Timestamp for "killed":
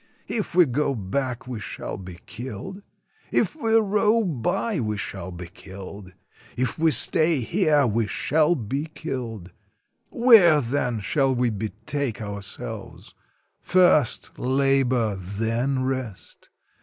2.25-2.81, 5.45-6.15, 8.87-9.53